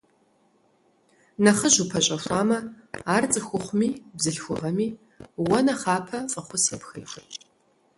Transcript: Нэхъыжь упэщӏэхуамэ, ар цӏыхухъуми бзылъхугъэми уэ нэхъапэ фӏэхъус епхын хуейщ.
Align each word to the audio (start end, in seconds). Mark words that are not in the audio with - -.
Нэхъыжь 1.43 1.79
упэщӏэхуамэ, 1.83 2.57
ар 3.13 3.23
цӏыхухъуми 3.31 3.89
бзылъхугъэми 4.15 4.87
уэ 5.47 5.59
нэхъапэ 5.65 6.19
фӏэхъус 6.31 6.65
епхын 6.75 7.03
хуейщ. 7.09 7.33